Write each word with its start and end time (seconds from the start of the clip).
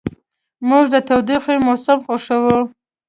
موږ 0.69 0.83
د 0.93 0.95
تودوخې 1.07 1.55
موسم 1.65 1.97
خوښوو. 2.05 2.57